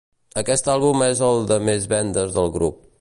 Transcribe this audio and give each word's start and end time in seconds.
Aquest 0.41 0.69
àlbum 0.75 1.05
és 1.09 1.21
el 1.27 1.45
de 1.51 1.59
més 1.69 1.87
vendes 1.93 2.33
del 2.39 2.51
grup. 2.57 2.83